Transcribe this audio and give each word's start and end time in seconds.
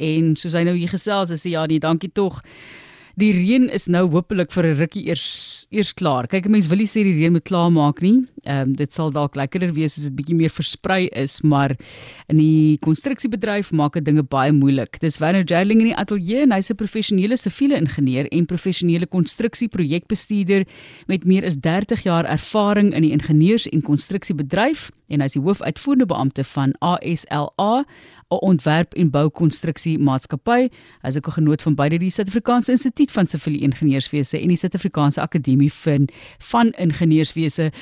En 0.00 0.36
soos 0.36 0.56
hy 0.56 0.64
nou 0.64 0.76
hier 0.76 0.88
gesels, 0.88 1.34
sê 1.36 1.52
ja, 1.52 1.66
nee, 1.68 1.82
dankie 1.82 2.12
tog 2.12 2.40
die 3.20 3.30
reën 3.34 3.68
is 3.74 3.86
nou 3.90 4.04
hopelik 4.12 4.52
vir 4.54 4.66
'n 4.66 4.78
rukkie 4.78 5.04
eers 5.08 5.66
eers 5.70 5.92
klaar. 5.92 6.26
Kyk, 6.26 6.48
mense 6.48 6.68
wil 6.68 6.78
nie 6.78 6.86
sê 6.86 7.02
die 7.04 7.14
reën 7.14 7.32
moet 7.32 7.44
klaar 7.44 7.70
maak 7.70 8.00
nie. 8.02 8.24
Ehm 8.46 8.70
um, 8.70 8.76
dit 8.76 8.92
sal 8.92 9.10
dalk 9.10 9.36
lekkerder 9.36 9.72
wees 9.74 9.98
as 9.98 10.04
dit 10.04 10.16
bietjie 10.16 10.36
meer 10.36 10.50
versprei 10.50 11.08
is, 11.12 11.40
maar 11.42 11.76
in 12.28 12.38
die 12.38 12.78
konstruksiebedryf 12.78 13.72
maak 13.72 13.94
dit 13.94 14.04
dinge 14.04 14.22
baie 14.22 14.52
moeilik. 14.52 14.98
Dis 15.00 15.18
Werner 15.18 15.44
Gerling 15.44 15.80
in 15.80 15.90
die 15.92 15.96
ateljee 15.96 16.42
en 16.42 16.52
hy's 16.52 16.70
'n 16.70 16.76
professionele 16.76 17.36
siviele 17.36 17.76
ingenieur 17.76 18.26
en 18.30 18.46
professionele 18.46 19.06
konstruksieprojektbestuurder 19.06 20.66
met 21.06 21.24
meer 21.24 21.44
as 21.44 21.56
30 21.56 22.02
jaar 22.02 22.24
ervaring 22.24 22.94
in 22.94 23.02
die 23.02 23.12
ingenieurs- 23.12 23.68
en 23.68 23.82
konstruksiebedryf 23.82 24.90
en 25.10 25.20
hy's 25.24 25.36
die 25.36 25.42
hoofuitvoerende 25.42 26.06
beampte 26.06 26.44
van 26.44 26.72
ASLA 26.78 27.84
'n 28.30 28.38
ontwerp 28.46 28.94
en 28.94 29.10
boukonstruksie 29.10 29.98
maatskappy. 29.98 30.68
Hy's 31.02 31.16
ook 31.16 31.28
'n 31.28 31.38
genoot 31.38 31.62
van 31.62 31.74
beide 31.74 31.98
die 31.98 32.10
Suid-Afrikaanse 32.10 32.70
Instituut 32.70 33.10
van 33.10 33.26
Siviele 33.26 33.58
Ingenieurswese 33.58 34.40
en 34.40 34.48
die 34.48 34.56
Suid-Afrikaanse 34.56 35.20
Akademie 35.20 35.72
van 35.72 36.08
van 36.38 36.70
Ingenieurswese. 36.70 37.72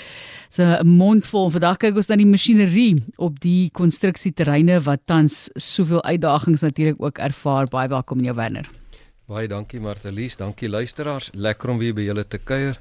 So 0.49 0.63
'n 0.63 0.87
mondvol 0.87 1.51
vandag 1.51 1.77
kyk 1.77 1.97
ons 1.97 2.09
na 2.09 2.17
die 2.17 2.27
masjinerie 2.27 3.05
op 3.17 3.41
die 3.41 3.71
konstruksieterreine 3.71 4.81
wat 4.81 5.01
tans 5.05 5.51
soveel 5.55 6.03
uitdagings 6.03 6.61
natuurlik 6.61 7.03
ook 7.03 7.19
ervaar. 7.19 7.67
Baie 7.67 7.89
welkom 7.89 8.19
in 8.19 8.25
jou 8.25 8.37
Werner. 8.37 8.69
Baie 9.27 9.49
dankie 9.49 9.81
Martelies, 9.81 10.37
dankie 10.37 10.69
luisteraars. 10.69 11.31
Lekker 11.33 11.69
om 11.69 11.79
weer 11.79 11.95
by 11.95 12.01
julle 12.01 12.27
te 12.27 12.39
kuier. 12.39 12.81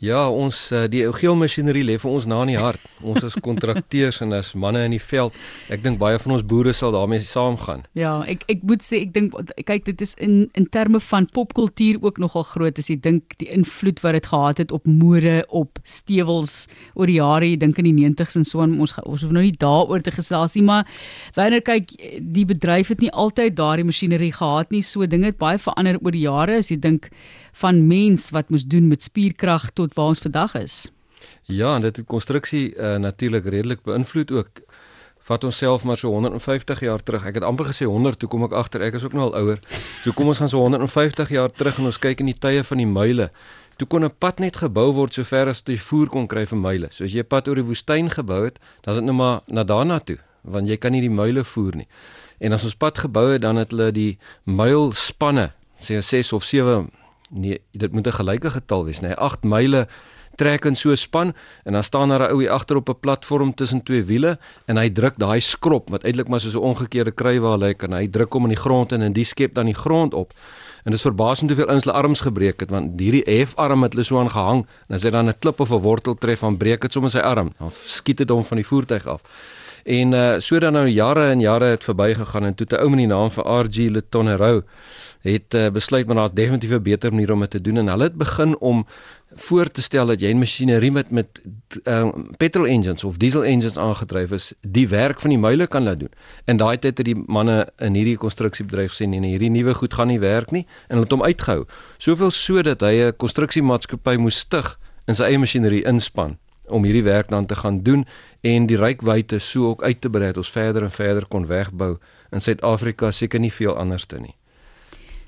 Ja, 0.00 0.22
ons 0.32 0.70
eh, 0.72 0.86
die 0.88 1.02
geel 1.12 1.34
masjinerie 1.36 1.82
lê 1.84 1.98
vir 2.00 2.08
ons 2.08 2.24
na 2.24 2.38
in 2.46 2.54
die 2.54 2.60
hart. 2.60 2.80
Ons 3.04 3.20
is 3.26 3.34
kontrakteurs 3.44 4.22
en 4.24 4.32
as 4.32 4.54
manne 4.56 4.80
in 4.88 4.94
die 4.94 5.02
veld. 5.02 5.34
Ek 5.68 5.82
dink 5.84 5.98
baie 6.00 6.16
van 6.22 6.32
ons 6.38 6.44
boere 6.48 6.72
sal 6.72 6.94
daarmee 6.94 7.20
saamgaan. 7.28 7.82
Ja, 7.98 8.14
ek 8.24 8.46
ek 8.48 8.64
moet 8.64 8.80
sê 8.86 9.02
ek 9.04 9.12
dink 9.12 9.36
kyk 9.68 9.84
dit 9.90 10.00
is 10.00 10.14
in 10.16 10.46
in 10.56 10.70
terme 10.72 11.02
van 11.04 11.28
popkultuur 11.28 11.98
ook 12.00 12.20
nogal 12.22 12.46
groot 12.48 12.80
as 12.80 12.88
jy 12.88 12.96
dink 12.96 13.36
die 13.44 13.50
invloed 13.52 14.00
wat 14.00 14.16
dit 14.16 14.28
gehad 14.30 14.62
het 14.64 14.72
op 14.72 14.88
mode, 14.88 15.42
op 15.48 15.82
stewels 15.84 16.64
oor 16.94 17.12
die 17.12 17.18
jare, 17.18 17.52
jy 17.52 17.60
dink 17.60 17.82
in 17.84 17.90
die 17.90 17.96
90s 18.00 18.40
en 18.40 18.48
so 18.48 18.64
aan 18.64 18.78
ons 18.80 18.96
ons 19.04 19.26
hoef 19.26 19.36
nou 19.36 19.44
nie 19.44 19.52
daaroor 19.52 20.00
te 20.00 20.16
gesels 20.16 20.56
nie, 20.56 20.64
maar 20.64 20.88
wanneer 21.36 21.60
kyk 21.60 21.92
die 22.24 22.46
bedryf 22.48 22.94
het 22.94 23.04
nie 23.04 23.12
altyd 23.12 23.60
daardie 23.60 23.84
masjinerie 23.84 24.32
gehad 24.32 24.72
nie. 24.72 24.80
So 24.80 25.04
dinge 25.04 25.28
het 25.28 25.38
baie 25.44 25.60
verander 25.60 26.00
oor 26.00 26.16
die 26.16 26.24
jare 26.24 26.56
as 26.64 26.72
jy 26.72 26.80
dink 26.80 27.12
van 27.52 27.86
mens 27.86 28.30
wat 28.30 28.48
moes 28.48 28.64
doen 28.64 28.88
met 28.88 29.02
spierkrag 29.02 29.70
tot 29.70 29.94
waar 29.94 30.06
ons 30.06 30.18
vandag 30.18 30.54
is. 30.54 30.90
Ja, 31.42 31.74
en 31.74 31.82
dit 31.82 31.96
het 31.96 32.06
konstruksie 32.06 32.74
uh, 32.76 32.96
natuurlik 32.96 33.44
redelik 33.44 33.82
beïnvloed 33.82 34.32
ook. 34.32 34.62
Vat 35.20 35.44
ons 35.44 35.56
self 35.56 35.84
maar 35.84 35.96
so 35.96 36.08
150 36.08 36.80
jaar 36.80 37.02
terug. 37.02 37.26
Ek 37.28 37.34
het 37.34 37.44
amper 37.44 37.68
gesê 37.68 37.84
100, 37.84 38.18
toe 38.18 38.28
kom 38.28 38.46
ek 38.46 38.54
agter 38.56 38.82
ek 38.86 38.96
is 38.96 39.04
ook 39.04 39.16
nou 39.16 39.28
al 39.28 39.36
ouer. 39.42 39.60
So 40.04 40.14
kom 40.16 40.30
ons 40.32 40.40
gaan 40.40 40.48
so 40.48 40.62
150 40.64 41.34
jaar 41.34 41.52
terug 41.52 41.78
en 41.78 41.90
ons 41.90 41.98
kyk 42.00 42.24
in 42.24 42.30
die 42.32 42.38
tye 42.38 42.64
van 42.64 42.80
die 42.80 42.88
myle. 42.88 43.28
Toe 43.76 43.88
kon 43.88 44.04
'n 44.04 44.12
pad 44.18 44.40
net 44.40 44.56
gebou 44.56 44.92
word 44.92 45.14
so 45.14 45.24
ver 45.24 45.48
as 45.48 45.62
jy 45.66 45.76
voer 45.76 46.08
kon 46.08 46.26
kry 46.26 46.46
vir 46.46 46.58
myle. 46.58 46.88
So 46.90 47.04
as 47.04 47.12
jy 47.12 47.20
'n 47.20 47.28
pad 47.28 47.48
oor 47.48 47.54
die 47.54 47.68
woestyn 47.68 48.10
gebou 48.10 48.44
het, 48.44 48.58
dan 48.82 48.94
is 48.94 49.00
dit 49.00 49.06
nou 49.06 49.16
maar 49.16 49.40
na 49.46 49.64
daarna 49.64 49.98
toe, 49.98 50.18
want 50.44 50.68
jy 50.68 50.76
kan 50.76 50.92
nie 50.92 51.00
die 51.00 51.10
myle 51.10 51.44
voer 51.44 51.76
nie. 51.76 51.88
En 52.40 52.52
as 52.52 52.64
ons 52.64 52.74
pad 52.74 52.98
gebou 52.98 53.32
het, 53.32 53.42
dan 53.42 53.56
het 53.56 53.70
hulle 53.70 53.92
die 53.92 54.18
mylspanne, 54.44 55.52
sê 55.80 56.00
6 56.00 56.32
of 56.32 56.44
7 56.44 56.90
nee, 57.30 57.60
dit 57.72 57.92
moet 57.92 58.06
'n 58.06 58.12
gelyke 58.12 58.50
getal 58.50 58.84
wees, 58.84 59.00
nee, 59.00 59.14
8 59.14 59.42
myle 59.42 59.86
trek 60.40 60.64
in 60.64 60.76
so 60.76 60.90
'n 60.90 60.96
span 60.96 61.34
en 61.64 61.72
dan 61.72 61.84
staan 61.84 62.08
daar 62.08 62.22
'n 62.28 62.32
ou 62.32 62.40
hier 62.40 62.50
agter 62.50 62.76
op 62.76 62.88
'n 62.88 63.00
platform 63.00 63.54
tussen 63.54 63.82
twee 63.82 64.04
wiele 64.04 64.38
en 64.66 64.76
hy 64.76 64.90
druk 64.90 65.18
daai 65.18 65.40
skrop 65.40 65.90
wat 65.90 66.04
eintlik 66.04 66.28
maar 66.28 66.40
soos 66.40 66.54
'n 66.54 66.66
omgekeerde 66.70 67.10
kruiwaal 67.10 67.58
lyk 67.58 67.82
en 67.82 67.92
hy 67.92 68.08
druk 68.08 68.32
hom 68.32 68.42
in 68.42 68.54
die 68.54 68.62
grond 68.66 68.92
in 68.92 69.02
en 69.02 69.12
die 69.12 69.24
skep 69.24 69.54
dan 69.54 69.66
die 69.66 69.74
grond 69.74 70.14
op. 70.14 70.32
En 70.84 70.90
dit 70.90 70.94
is 70.94 71.02
verbaasend 71.02 71.50
hoeveel 71.50 71.74
ins 71.74 71.84
hulle 71.84 71.96
arms 71.96 72.20
gebreek 72.20 72.60
het 72.60 72.70
want 72.70 73.00
hierdie 73.00 73.44
F-arm 73.44 73.82
het 73.82 73.92
hulle 73.92 74.04
so 74.04 74.18
aangehang 74.18 74.66
en 74.88 74.94
as 74.94 75.02
hy 75.02 75.10
dan 75.10 75.28
'n 75.28 75.38
klip 75.38 75.60
of 75.60 75.70
'n 75.70 75.82
wortel 75.82 76.14
tref 76.14 76.40
dan 76.40 76.56
breek 76.56 76.80
dit 76.80 76.92
sommer 76.92 77.10
sy 77.10 77.18
arm. 77.18 77.52
Dan 77.58 77.70
skiet 77.70 78.16
dit 78.16 78.30
hom 78.30 78.44
van 78.44 78.56
die 78.56 78.66
voertuig 78.66 79.06
af. 79.06 79.22
En 79.84 80.12
uh 80.12 80.38
so 80.38 80.58
dan 80.58 80.72
nou 80.72 80.86
jare 80.86 81.30
en 81.30 81.40
jare 81.40 81.64
het 81.64 81.84
verbygegaan 81.84 82.44
en 82.44 82.54
toe 82.54 82.66
'n 82.70 82.80
ou 82.80 82.88
met 82.88 82.98
die 82.98 83.06
naam 83.06 83.30
van 83.30 83.44
RG 83.64 83.76
Letonero 83.76 84.62
het 85.20 85.54
uh, 85.54 85.68
besluit 85.70 86.06
maar 86.06 86.16
daar's 86.16 86.32
definitief 86.32 86.70
'n 86.70 86.82
beter 86.82 87.12
manier 87.12 87.32
om 87.32 87.40
dit 87.40 87.50
te 87.50 87.60
doen 87.60 87.76
en 87.76 87.88
hulle 87.88 88.02
het 88.02 88.16
begin 88.16 88.58
om 88.58 88.86
voor 89.32 89.70
te 89.70 89.82
stel 89.82 90.06
dat 90.06 90.20
jy 90.20 90.32
'n 90.32 90.38
masjinerie 90.38 90.92
met 90.92 91.10
met 91.10 91.40
uh, 91.84 92.08
petrol 92.36 92.66
engines 92.66 93.04
of 93.04 93.16
diesel 93.16 93.44
engines 93.44 93.76
aangedryf 93.76 94.30
is, 94.30 94.54
die 94.60 94.88
werk 94.88 95.20
van 95.20 95.30
die 95.30 95.38
myle 95.38 95.66
kan 95.66 95.82
laat 95.82 95.98
doen. 96.00 96.10
En 96.44 96.56
daai 96.56 96.78
tyd 96.78 96.98
het 96.98 97.06
die 97.06 97.22
manne 97.26 97.68
in 97.78 97.94
hierdie 97.94 98.16
konstruksiebedryf 98.16 98.92
sê 98.92 99.06
nee, 99.06 99.20
hierdie 99.20 99.50
nuwe 99.50 99.74
goed 99.74 99.94
gaan 99.94 100.06
nie 100.06 100.20
werk 100.20 100.50
nie 100.50 100.66
en 100.88 100.96
hulle 100.96 101.02
het 101.02 101.10
hom 101.10 101.22
uitgehou. 101.22 101.64
Soveel 101.98 102.30
so 102.30 102.62
dat 102.62 102.80
hy 102.80 102.94
'n 102.94 103.16
konstruksiemaatskappy 103.16 104.16
moes 104.16 104.38
stig 104.38 104.78
en 105.04 105.14
sy 105.14 105.22
eie 105.22 105.38
masjinerie 105.38 105.84
inspan 105.84 106.38
om 106.70 106.84
hierdie 106.84 107.04
werk 107.04 107.28
dan 107.28 107.46
te 107.46 107.54
gaan 107.54 107.82
doen 107.82 108.06
en 108.40 108.66
die 108.66 108.76
rykwyte 108.76 109.38
so 109.38 109.68
ook 109.68 109.82
uit 109.82 110.00
te 110.00 110.10
brei 110.10 110.26
dat 110.26 110.36
ons 110.36 110.50
verder 110.50 110.82
en 110.82 110.90
verder 110.90 111.26
kon 111.26 111.46
wegbou 111.46 111.98
in 112.30 112.40
Suid-Afrika 112.40 113.10
seker 113.10 113.40
nie 113.40 113.52
veel 113.52 113.76
anderste 113.76 114.20
nie. 114.20 114.39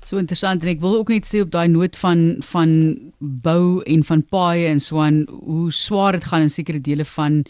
So 0.03 0.19
interessant 0.19 0.63
en 0.63 0.69
ek 0.73 0.81
wil 0.83 0.97
ook 0.99 1.09
net 1.13 1.27
sê 1.27 1.39
op 1.43 1.51
daai 1.53 1.69
noot 1.71 1.95
van 1.95 2.35
van 2.43 2.71
bou 3.19 3.81
en 3.87 4.03
van 4.03 4.23
paaie 4.35 4.67
en 4.67 4.79
so 4.83 4.99
aan 4.99 5.23
hoe 5.29 5.71
swaar 5.71 6.17
dit 6.17 6.27
gaan 6.27 6.43
in 6.43 6.51
sekere 6.51 6.81
dele 6.83 7.05
van 7.05 7.45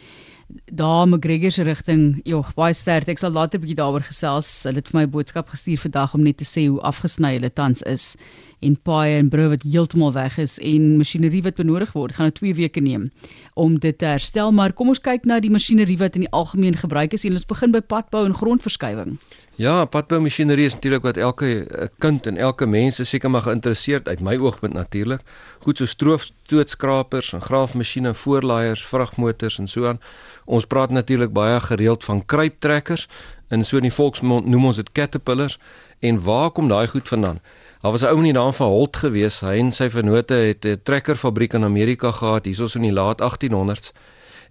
daar 0.65 1.07
McGregor 1.07 1.51
se 1.51 1.63
rigting. 1.63 2.19
Jogg, 2.29 2.53
baie 2.53 2.73
sterk. 2.77 3.07
Ek 3.09 3.17
sal 3.17 3.31
later 3.31 3.57
'n 3.57 3.63
bietjie 3.63 3.79
daaroor 3.81 4.05
gesels. 4.05 4.63
Hulle 4.63 4.75
het 4.75 4.87
vir 4.87 4.99
my 4.99 5.05
'n 5.05 5.09
boodskap 5.09 5.49
gestuur 5.49 5.79
vandag 5.79 6.13
om 6.13 6.21
net 6.21 6.37
te 6.37 6.45
sê 6.45 6.67
hoe 6.67 6.81
afgesny 6.81 7.33
hulle 7.33 7.49
tans 7.49 7.81
is 7.81 8.15
en 8.63 8.77
paaie 8.81 9.17
en 9.19 9.29
brûe 9.29 9.49
wat 9.51 9.65
heeltemal 9.67 10.13
weg 10.15 10.37
is 10.41 10.57
en 10.63 10.95
masjinerie 10.97 11.43
wat 11.43 11.59
benodig 11.59 11.91
word. 11.93 12.15
Gaan 12.15 12.29
nou 12.31 12.35
2 12.39 12.55
weke 12.61 12.81
neem 12.81 13.11
om 13.53 13.77
dit 13.79 13.97
te 13.97 14.05
herstel, 14.05 14.51
maar 14.51 14.73
kom 14.73 14.89
ons 14.93 15.01
kyk 15.03 15.27
na 15.29 15.39
die 15.43 15.51
masjinerie 15.53 15.97
wat 15.99 16.15
in 16.17 16.25
die 16.25 16.33
algemeen 16.33 16.77
gebruik 16.79 17.13
is 17.13 17.25
en 17.27 17.37
ons 17.37 17.45
begin 17.49 17.73
by 17.75 17.83
padbou 17.85 18.23
en 18.25 18.33
grondverskywing. 18.33 19.17
Ja, 19.61 19.85
padboumasjinerie 19.85 20.65
is 20.65 20.73
natuurlik 20.73 21.03
wat 21.05 21.17
elke 21.17 21.47
eh, 21.67 21.87
kind 22.01 22.25
en 22.25 22.37
elke 22.37 22.65
mens 22.65 22.97
seker 23.09 23.29
maar 23.29 23.45
geïnteresseerd 23.45 24.07
uit 24.07 24.19
my 24.19 24.37
oogpunt 24.41 24.73
natuurlik. 24.73 25.21
Goed 25.61 25.77
so 25.77 25.85
stroofstootskrapers 25.85 27.33
en 27.33 27.41
graafmasjiene, 27.41 28.13
voorlaaiers, 28.13 28.85
vragmotors 28.85 29.59
en 29.59 29.67
so 29.67 29.85
aan. 29.87 30.01
Ons 30.45 30.65
praat 30.65 30.89
natuurlik 30.89 31.33
baie 31.33 31.59
gereeld 31.59 32.03
van 32.03 32.25
kruiptrekkers 32.25 33.07
en 33.47 33.63
so 33.63 33.77
in 33.77 33.85
die 33.85 33.93
volksmond 33.93 34.49
noem 34.49 34.65
ons 34.71 34.81
dit 34.81 34.91
caterpillars. 34.91 35.59
En 35.99 36.23
waar 36.23 36.49
kom 36.51 36.67
daai 36.67 36.87
goed 36.87 37.07
vandaan? 37.07 37.39
Daar 37.83 37.91
was 37.91 38.01
'n 38.01 38.05
ou 38.05 38.17
in 38.17 38.23
die 38.23 38.31
naam 38.31 38.53
van 38.53 38.67
Holt 38.67 38.97
gewees. 38.97 39.39
Hy 39.39 39.57
en 39.59 39.71
sy 39.71 39.89
vennote 39.89 40.33
het 40.33 40.65
'n 40.65 40.79
trekkerfabriek 40.83 41.53
in 41.53 41.63
Amerika 41.63 42.11
gehad, 42.11 42.45
hiersoos 42.45 42.75
in 42.75 42.81
die 42.81 42.91
laat 42.91 43.21
1800s. 43.21 43.91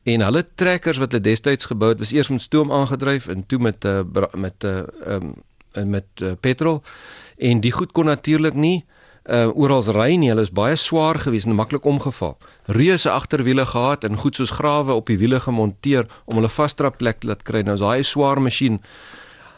En 0.02 0.20
hulle 0.20 0.46
trekkers 0.54 0.98
wat 0.98 1.12
hulle 1.12 1.22
destyds 1.24 1.64
gebou 1.64 1.88
het, 1.88 1.98
was 1.98 2.12
eers 2.12 2.28
met 2.28 2.40
stoom 2.40 2.72
aangedryf 2.72 3.26
en 3.26 3.46
toe 3.46 3.58
met 3.58 3.84
uh, 3.84 4.00
met 4.34 4.64
uh, 4.64 4.82
um, 5.06 5.34
met 5.84 6.04
uh, 6.22 6.32
petrol. 6.40 6.82
En 7.36 7.60
die 7.60 7.72
goed 7.72 7.92
kon 7.92 8.04
natuurlik 8.04 8.54
nie 8.54 8.84
uh 9.30 9.56
oral 9.56 9.82
ry 9.82 10.14
nie. 10.14 10.28
Hulle 10.28 10.40
is 10.40 10.52
baie 10.52 10.76
swaar 10.76 11.18
geweest 11.18 11.46
en 11.46 11.54
maklik 11.54 11.84
omgeval. 11.84 12.38
Reuse 12.66 13.10
agterwiele 13.10 13.66
gehad 13.66 14.04
en 14.04 14.16
goed 14.16 14.36
soos 14.36 14.50
grawe 14.50 14.92
op 14.92 15.06
die 15.06 15.18
wiele 15.18 15.40
gemonteer 15.40 16.06
om 16.24 16.34
hulle 16.34 16.48
vasdrap 16.48 16.96
plek 16.96 17.20
te 17.20 17.26
laat 17.26 17.42
kry. 17.42 17.62
Nou 17.62 17.74
is 17.74 17.80
daai 17.80 18.02
swaar 18.02 18.40
masjien 18.40 18.80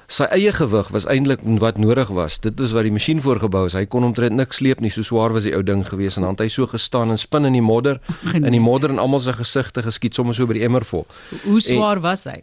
sy 0.06 0.26
eie 0.34 0.53
gewig 0.53 0.91
was 0.92 1.06
eintlik 1.10 1.41
wat 1.62 1.78
nodig 1.78 2.09
was. 2.15 2.38
Dit 2.38 2.60
is 2.60 2.75
wat 2.76 2.87
die 2.87 2.92
masjien 2.92 3.20
voorgebou 3.25 3.66
is. 3.66 3.76
Hy 3.78 3.87
kon 3.91 4.04
omtrent 4.04 4.37
niks 4.37 4.60
sleep 4.60 4.81
nie, 4.84 4.92
so 4.92 5.03
swaar 5.06 5.32
was 5.32 5.48
die 5.48 5.54
ou 5.56 5.62
ding 5.65 5.84
geweest 5.88 6.20
en 6.20 6.26
dan 6.26 6.37
het 6.37 6.47
hy 6.47 6.50
so 6.53 6.69
gestaan 6.70 7.15
en 7.15 7.20
spin 7.20 7.48
in 7.48 7.56
die 7.56 7.65
modder 7.65 8.00
in 8.34 8.53
die 8.53 8.62
modder 8.62 8.94
en 8.94 9.03
almal 9.03 9.22
se 9.25 9.32
gesigte 9.32 9.84
geskiet 9.84 10.14
sommer 10.14 10.37
so 10.37 10.47
by 10.47 10.59
die 10.59 10.64
emmer 10.69 10.84
vol. 10.84 11.06
Hoe 11.44 11.60
swaar 11.64 12.00
en, 12.00 12.06
was 12.06 12.26
hy? 12.31 12.41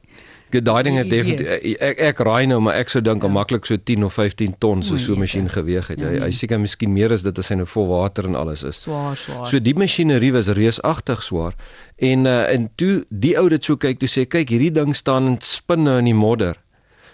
Daai 0.51 0.83
ding 0.83 0.97
het 0.99 1.07
definitief 1.07 1.77
ek 1.79 2.01
ek 2.09 2.21
raai 2.27 2.43
nou 2.51 2.57
maar 2.59 2.75
ek 2.81 2.89
sou 2.91 2.99
dink 3.03 3.23
ja. 3.23 3.29
maklik 3.31 3.67
so 3.69 3.77
10 3.77 4.03
of 4.03 4.17
15 4.19 4.57
ton 4.59 4.81
so 4.83 4.97
so 4.99 5.13
'n 5.15 5.23
masjien 5.23 5.47
geweg 5.47 5.87
het. 5.87 6.01
Hy 6.01 6.19
hy 6.25 6.31
seker 6.35 6.59
miskien 6.59 6.91
meer 6.91 7.13
as 7.13 7.23
dit 7.23 7.39
as 7.39 7.49
hy 7.49 7.55
nou 7.61 7.65
vol 7.65 7.87
water 7.87 8.27
en 8.27 8.35
alles 8.35 8.63
is. 8.63 8.83
Swaar, 8.83 9.15
swaar. 9.15 9.47
So 9.47 9.59
die 9.59 9.73
masjinerie 9.73 10.33
was 10.33 10.49
reusagtig 10.49 11.23
swaar. 11.23 11.55
En 11.97 12.25
uh, 12.25 12.51
en 12.51 12.69
toe 12.75 13.05
die 13.09 13.37
ou 13.39 13.47
dit 13.49 13.63
so 13.63 13.77
kyk 13.77 13.99
toe 13.99 14.09
sê 14.09 14.27
kyk 14.27 14.49
hierdie 14.49 14.73
ding 14.73 14.95
staan 14.95 15.27
en 15.27 15.37
spin 15.39 15.83
nou 15.83 15.97
in 15.97 16.11
die 16.11 16.17
modder 16.17 16.57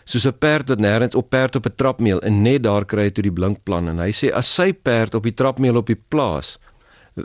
soos 0.08 0.26
'n 0.26 0.38
perd 0.40 0.70
wat 0.72 0.80
nêrens 0.80 1.16
op 1.16 1.30
perd 1.30 1.56
op 1.56 1.66
'n 1.68 1.76
trapmeel 1.76 2.22
en 2.22 2.42
net 2.42 2.64
daar 2.64 2.86
kry 2.86 3.04
hy 3.08 3.12
toe 3.12 3.24
die 3.24 3.38
blinkplan 3.40 3.88
en 3.88 4.00
hy 4.00 4.12
sê 4.12 4.32
as 4.34 4.48
sy 4.48 4.72
perd 4.74 5.16
op 5.16 5.24
die 5.24 5.36
trapmeel 5.36 5.76
op 5.76 5.88
die 5.88 6.02
plaas 6.10 6.58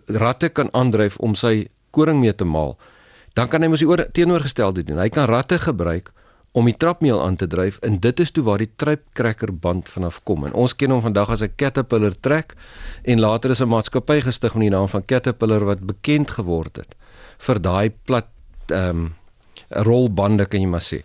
ratte 0.06 0.49
kan 0.49 0.69
aandryf 0.73 1.17
om 1.19 1.34
sy 1.34 1.69
koring 1.90 2.20
mee 2.20 2.34
te 2.34 2.44
maal 2.44 2.76
dan 3.34 3.49
kan 3.49 3.64
hy 3.64 3.70
mos 3.73 3.82
die 3.82 4.08
teenoorgestelde 4.17 4.84
doen. 4.84 5.00
Hy 5.00 5.08
kan 5.12 5.29
ratte 5.31 5.58
gebruik 5.61 6.12
om 6.52 6.69
die 6.69 6.76
trapmeel 6.76 7.20
aan 7.25 7.38
te 7.40 7.49
dryf 7.49 7.79
en 7.87 7.96
dit 8.05 8.20
is 8.20 8.32
toe 8.34 8.44
waar 8.44 8.61
die 8.61 8.70
trypkrekker 8.76 9.55
band 9.56 9.88
vanaf 9.88 10.20
kom. 10.29 10.44
En 10.44 10.52
ons 10.52 10.75
ken 10.76 10.93
hom 10.93 11.00
vandag 11.00 11.32
as 11.32 11.43
'n 11.43 11.56
caterpillar 11.56 12.12
trek 12.20 12.55
en 13.05 13.20
later 13.20 13.50
is 13.50 13.62
'n 13.62 13.69
maatskappy 13.69 14.20
gestig 14.20 14.55
met 14.55 14.69
die 14.69 14.76
naam 14.76 14.88
van 14.88 15.05
caterpillar 15.05 15.64
wat 15.64 15.81
bekend 15.81 16.31
geword 16.31 16.76
het 16.76 16.94
vir 17.38 17.61
daai 17.61 17.90
plat 18.05 18.29
ehm 18.69 18.88
um, 18.88 19.14
rolbande 19.70 20.46
kan 20.46 20.61
jy 20.61 20.67
maar 20.67 20.84
sê 20.84 21.02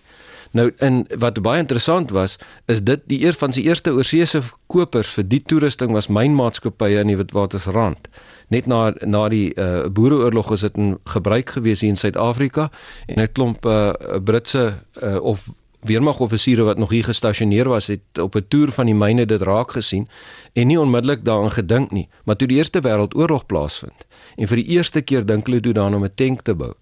Nou 0.52 0.72
in 0.78 1.06
wat 1.20 1.42
baie 1.42 1.60
interessant 1.60 2.12
was, 2.12 2.38
is 2.66 2.82
dit 2.84 3.02
die 3.06 3.24
eer 3.26 3.34
van 3.34 3.54
sy 3.54 3.66
eerste 3.68 3.92
oorseese 3.92 4.42
kopers 4.68 5.10
vir 5.18 5.28
die 5.28 5.42
toerusting 5.42 5.92
was 5.92 6.08
mynmaatskappye 6.08 7.04
in 7.04 7.12
die 7.12 7.18
Witwatersrand. 7.20 8.08
Net 8.54 8.68
na 8.68 8.94
na 9.04 9.28
die 9.30 9.52
uh, 9.56 9.88
boereoorlog 9.92 10.52
is 10.56 10.62
dit 10.62 10.78
in 10.78 10.98
gebruik 11.04 11.50
gewees 11.50 11.82
hier 11.82 11.90
in 11.90 12.00
Suid-Afrika 12.00 12.70
en 13.08 13.22
'n 13.22 13.32
klomp 13.32 13.66
uh, 13.66 13.94
Britse 14.24 14.84
uh, 15.02 15.22
of 15.22 15.50
weermagoffisiere 15.88 16.64
wat 16.64 16.78
nog 16.78 16.90
hier 16.90 17.04
gestasioneer 17.04 17.70
was 17.70 17.88
het 17.88 18.20
op 18.22 18.36
'n 18.36 18.46
toer 18.48 18.72
van 18.72 18.86
die 18.86 18.96
myne 18.96 19.26
dit 19.26 19.42
raak 19.42 19.72
gesien 19.72 20.08
en 20.54 20.68
nie 20.68 20.80
onmiddellik 20.80 21.26
daaraan 21.26 21.52
gedink 21.52 21.92
nie 21.92 22.10
maar 22.24 22.36
toe 22.36 22.48
die 22.48 22.58
eerste 22.58 22.82
wêreldoorlog 22.82 23.46
plaasvind 23.46 24.08
en 24.36 24.48
vir 24.48 24.58
die 24.58 24.68
eerste 24.68 25.02
keer 25.02 25.26
dink 25.26 25.46
hulle 25.46 25.60
toe 25.60 25.74
daaraan 25.74 25.96
om 25.96 26.04
'n 26.04 26.16
tank 26.16 26.42
te 26.42 26.56
bou 26.56 26.74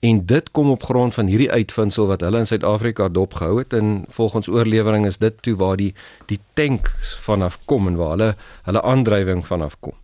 en 0.00 0.26
dit 0.26 0.50
kom 0.50 0.70
op 0.70 0.82
grond 0.82 1.14
van 1.14 1.26
hierdie 1.26 1.50
uitvinding 1.50 2.06
wat 2.06 2.20
hulle 2.20 2.38
in 2.38 2.46
Suid-Afrika 2.46 3.08
dopgehou 3.08 3.58
het 3.58 3.72
en 3.72 4.04
volgens 4.08 4.48
oorlewering 4.48 5.06
is 5.06 5.18
dit 5.18 5.42
toe 5.42 5.56
waar 5.56 5.76
die 5.76 5.94
die 6.26 6.40
tanks 6.54 7.16
vanaf 7.20 7.58
kom 7.64 7.86
en 7.86 7.96
waar 7.96 8.10
hulle 8.16 8.34
hulle 8.62 8.82
aandrywing 8.82 9.46
vanaf 9.46 9.76
kom 9.80 9.94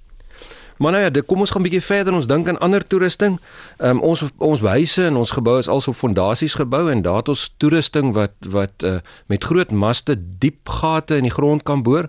Maar 0.82 0.92
nou 0.92 1.02
ja, 1.02 1.10
dit 1.10 1.24
kom 1.24 1.38
ons 1.38 1.50
gaan 1.50 1.60
'n 1.60 1.64
bietjie 1.64 1.82
verder. 1.82 2.12
Ons 2.12 2.26
dink 2.26 2.48
aan 2.48 2.58
ander 2.58 2.86
toerusting. 2.86 3.40
Ehm 3.76 3.90
um, 3.90 4.00
ons 4.00 4.24
ons 4.36 4.60
huise 4.60 5.04
en 5.04 5.16
ons 5.16 5.30
geboue 5.30 5.58
is 5.58 5.68
also 5.68 5.90
op 5.90 5.96
fondasies 5.96 6.54
gebou 6.54 6.90
en 6.90 7.02
daar 7.02 7.16
het 7.16 7.28
ons 7.28 7.54
toerusting 7.56 8.12
wat 8.12 8.32
wat 8.50 8.82
uh, 8.84 8.96
met 9.26 9.44
groot 9.44 9.70
maste 9.70 10.16
diep 10.38 10.68
gate 10.68 11.16
in 11.16 11.22
die 11.22 11.30
grond 11.30 11.62
kan 11.62 11.82
boor 11.82 12.08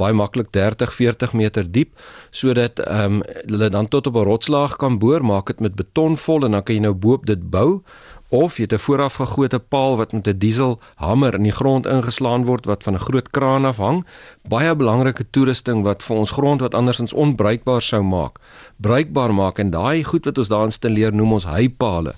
baie 0.00 0.16
maklik 0.16 0.52
30 0.56 0.94
40 0.96 1.36
meter 1.42 1.68
diep 1.78 1.92
sodat 2.30 2.80
ehm 2.86 3.20
um, 3.20 3.22
hulle 3.46 3.68
dan 3.76 3.88
tot 3.88 4.06
op 4.06 4.16
'n 4.16 4.28
rotslaag 4.30 4.76
kan 4.76 4.98
boor 4.98 5.24
maak 5.32 5.46
dit 5.52 5.60
met 5.60 5.74
beton 5.74 6.16
vol 6.16 6.44
en 6.44 6.56
dan 6.56 6.62
kan 6.62 6.74
jy 6.74 6.82
nou 6.88 6.94
boop 6.94 7.26
dit 7.26 7.50
bou 7.50 7.82
of 8.30 8.56
jy 8.56 8.62
het 8.62 8.72
'n 8.72 8.78
voorafgegote 8.78 9.58
paal 9.58 9.96
wat 9.96 10.12
met 10.12 10.26
'n 10.26 10.38
diesel 10.38 10.78
hamer 10.94 11.34
in 11.34 11.42
die 11.42 11.52
grond 11.52 11.86
ingeslaan 11.86 12.44
word 12.44 12.64
wat 12.66 12.82
van 12.82 12.94
'n 12.94 12.98
groot 12.98 13.30
kraan 13.30 13.64
af 13.64 13.76
hang. 13.76 14.06
Baie 14.48 14.76
belangrike 14.76 15.24
toerusting 15.30 15.82
wat 15.82 16.02
vir 16.02 16.16
ons 16.16 16.30
grond 16.30 16.60
wat 16.60 16.74
andersins 16.74 17.12
onbruikbaar 17.12 17.82
sou 17.82 18.02
maak, 18.02 18.38
bruikbaar 18.76 19.34
maak 19.34 19.58
en 19.58 19.70
daai 19.70 20.04
goed 20.04 20.24
wat 20.24 20.38
ons 20.38 20.48
daar 20.48 20.64
installeer 20.64 21.14
noem 21.14 21.32
ons 21.32 21.44
heipale. 21.44 22.14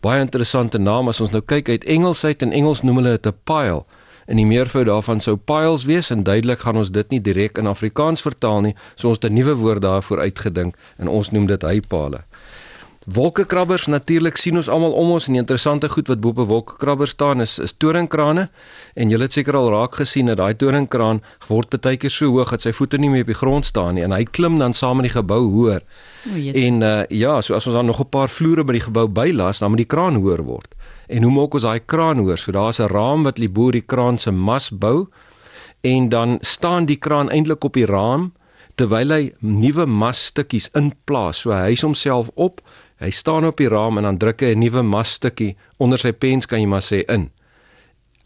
Baie 0.00 0.20
interessante 0.20 0.78
naam 0.78 1.08
as 1.08 1.20
ons 1.20 1.30
nou 1.30 1.42
kyk 1.42 1.68
uit 1.68 1.84
Engels 1.84 2.24
uit 2.24 2.42
en 2.42 2.52
Engels 2.52 2.82
noem 2.82 2.96
hulle 2.96 3.10
dit 3.10 3.26
'n 3.26 3.38
pile. 3.44 3.84
En 4.26 4.36
die 4.36 4.46
meervoud 4.46 4.86
daarvan 4.86 5.20
sou 5.20 5.36
piles 5.36 5.84
wees 5.84 6.10
en 6.10 6.22
duidelik 6.22 6.60
gaan 6.60 6.76
ons 6.76 6.90
dit 6.90 7.10
nie 7.10 7.20
direk 7.20 7.58
in 7.58 7.66
Afrikaans 7.66 8.22
vertaal 8.22 8.60
nie, 8.60 8.74
so 8.94 9.08
ons 9.08 9.18
het 9.22 9.30
'n 9.30 9.34
nuwe 9.34 9.54
woord 9.54 9.82
daarvoor 9.82 10.20
uitgedink 10.20 10.74
en 10.98 11.08
ons 11.08 11.30
noem 11.30 11.46
dit 11.46 11.62
heipale. 11.62 12.24
Wolkekrabbers 13.02 13.88
natuurlik 13.90 14.36
sien 14.38 14.56
ons 14.56 14.68
almal 14.70 14.92
om 14.94 15.08
ons 15.16 15.24
en 15.26 15.34
die 15.34 15.40
interessante 15.40 15.88
goed 15.90 16.06
wat 16.06 16.20
bo 16.22 16.30
op 16.30 16.38
'n 16.38 16.46
wolkekrabber 16.46 17.08
staan 17.08 17.40
is 17.40 17.58
is 17.58 17.72
toringkrane 17.72 18.48
en 18.94 19.08
julle 19.08 19.22
het 19.22 19.32
seker 19.32 19.56
al 19.56 19.70
raak 19.70 19.94
gesien 19.94 20.26
dat 20.26 20.36
daai 20.36 20.54
toringkraan 20.54 21.22
word 21.48 21.80
baie 21.80 21.96
keer 21.96 22.10
so 22.10 22.30
hoog 22.30 22.50
dat 22.50 22.60
sy 22.60 22.72
voete 22.72 22.98
nie 22.98 23.10
meer 23.10 23.20
op 23.20 23.26
die 23.26 23.34
grond 23.34 23.66
staan 23.66 23.94
nie 23.94 24.04
en 24.04 24.12
hy 24.12 24.24
klim 24.24 24.58
dan 24.58 24.72
saam 24.72 24.96
met 24.96 25.04
die 25.04 25.18
gebou 25.18 25.50
hoër. 25.50 25.82
En 26.54 26.82
uh, 26.82 27.02
ja, 27.08 27.40
so 27.40 27.54
as 27.54 27.66
ons 27.66 27.74
dan 27.74 27.86
nog 27.86 28.00
'n 28.00 28.08
paar 28.08 28.28
vloere 28.28 28.64
by 28.64 28.72
die 28.72 28.86
gebou 28.86 29.08
bylas, 29.08 29.58
dan 29.58 29.70
moet 29.70 29.78
die 29.78 29.86
kraan 29.86 30.14
hoër 30.14 30.42
word. 30.42 30.74
En 31.12 31.22
hoe 31.22 31.32
maak 31.32 31.54
ons 31.54 31.66
daai 31.66 31.84
kraan 31.84 32.22
hoër? 32.22 32.38
So 32.38 32.52
daar's 32.52 32.80
'n 32.80 32.88
raam 32.88 33.22
wat 33.22 33.38
libo 33.38 33.70
die 33.70 33.84
kraan 33.84 34.18
se 34.18 34.30
mas 34.30 34.70
bou 34.70 35.08
en 35.80 36.08
dan 36.08 36.38
staan 36.40 36.86
die 36.86 36.96
kraan 36.96 37.30
eintlik 37.30 37.64
op 37.64 37.74
die 37.74 37.86
raam 37.86 38.32
terwyl 38.76 39.10
hy 39.12 39.32
nuwe 39.40 39.86
masstukkies 39.86 40.70
inplaas. 40.74 41.40
So 41.40 41.50
hy 41.52 41.70
hys 41.70 41.82
homself 41.82 42.30
op 42.34 42.60
Hy 43.02 43.10
staan 43.10 43.46
op 43.48 43.58
die 43.58 43.66
raam 43.66 43.98
en 43.98 44.06
dan 44.06 44.18
druk 44.18 44.44
hy 44.46 44.54
'n 44.54 44.62
nuwe 44.62 44.82
masstukkie 44.82 45.56
onder 45.78 45.98
sy 45.98 46.12
pens 46.12 46.46
kan 46.46 46.60
jy 46.60 46.66
maar 46.66 46.86
sê 46.86 47.02
in. 47.08 47.30